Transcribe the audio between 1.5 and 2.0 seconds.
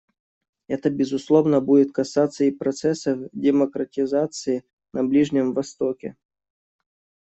будет